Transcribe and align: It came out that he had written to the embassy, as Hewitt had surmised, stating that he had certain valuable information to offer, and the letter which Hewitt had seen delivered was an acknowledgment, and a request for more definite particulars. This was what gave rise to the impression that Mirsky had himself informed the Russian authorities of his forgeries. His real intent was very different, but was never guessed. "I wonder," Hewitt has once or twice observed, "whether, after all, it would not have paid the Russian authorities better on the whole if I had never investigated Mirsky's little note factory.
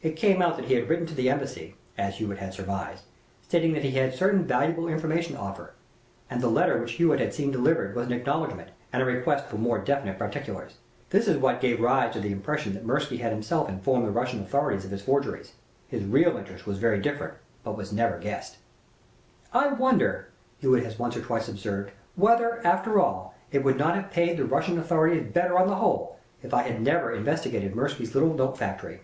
It 0.00 0.14
came 0.14 0.40
out 0.40 0.54
that 0.58 0.66
he 0.66 0.74
had 0.74 0.88
written 0.88 1.06
to 1.06 1.14
the 1.16 1.28
embassy, 1.28 1.74
as 1.98 2.18
Hewitt 2.18 2.38
had 2.38 2.54
surmised, 2.54 3.02
stating 3.48 3.72
that 3.72 3.82
he 3.82 3.90
had 3.90 4.14
certain 4.14 4.44
valuable 4.44 4.86
information 4.86 5.34
to 5.34 5.40
offer, 5.40 5.74
and 6.30 6.40
the 6.40 6.46
letter 6.46 6.78
which 6.78 6.92
Hewitt 6.92 7.18
had 7.18 7.34
seen 7.34 7.50
delivered 7.50 7.96
was 7.96 8.06
an 8.06 8.12
acknowledgment, 8.12 8.68
and 8.92 9.02
a 9.02 9.04
request 9.04 9.46
for 9.46 9.56
more 9.58 9.80
definite 9.80 10.20
particulars. 10.20 10.76
This 11.10 11.26
was 11.26 11.36
what 11.38 11.60
gave 11.60 11.80
rise 11.80 12.12
to 12.12 12.20
the 12.20 12.30
impression 12.30 12.74
that 12.74 12.86
Mirsky 12.86 13.16
had 13.18 13.32
himself 13.32 13.68
informed 13.68 14.06
the 14.06 14.12
Russian 14.12 14.42
authorities 14.44 14.84
of 14.84 14.92
his 14.92 15.02
forgeries. 15.02 15.54
His 15.88 16.04
real 16.04 16.36
intent 16.36 16.64
was 16.64 16.78
very 16.78 17.00
different, 17.00 17.34
but 17.64 17.76
was 17.76 17.92
never 17.92 18.18
guessed. 18.18 18.58
"I 19.52 19.66
wonder," 19.72 20.28
Hewitt 20.60 20.84
has 20.84 20.96
once 20.96 21.16
or 21.16 21.22
twice 21.22 21.48
observed, 21.48 21.90
"whether, 22.14 22.64
after 22.64 23.00
all, 23.00 23.34
it 23.50 23.64
would 23.64 23.78
not 23.78 23.96
have 23.96 24.12
paid 24.12 24.36
the 24.36 24.44
Russian 24.44 24.78
authorities 24.78 25.32
better 25.32 25.58
on 25.58 25.66
the 25.66 25.74
whole 25.74 26.20
if 26.40 26.54
I 26.54 26.62
had 26.62 26.80
never 26.80 27.10
investigated 27.10 27.74
Mirsky's 27.74 28.14
little 28.14 28.32
note 28.34 28.56
factory. 28.56 29.00